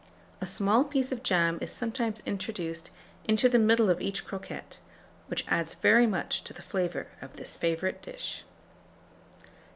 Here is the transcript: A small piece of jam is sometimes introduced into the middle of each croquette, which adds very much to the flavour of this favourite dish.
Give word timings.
A 0.41 0.47
small 0.47 0.83
piece 0.83 1.11
of 1.11 1.21
jam 1.21 1.59
is 1.61 1.71
sometimes 1.71 2.23
introduced 2.25 2.89
into 3.25 3.47
the 3.47 3.59
middle 3.59 3.87
of 3.87 4.01
each 4.01 4.25
croquette, 4.25 4.79
which 5.27 5.45
adds 5.47 5.75
very 5.75 6.07
much 6.07 6.43
to 6.45 6.53
the 6.53 6.63
flavour 6.63 7.05
of 7.21 7.35
this 7.35 7.55
favourite 7.55 8.01
dish. 8.01 8.43